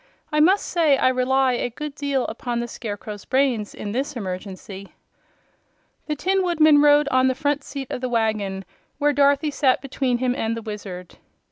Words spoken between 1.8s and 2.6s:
deal upon